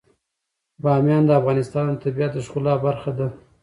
[0.83, 3.27] بامیان د افغانستان د طبیعت د ښکلا برخه ده.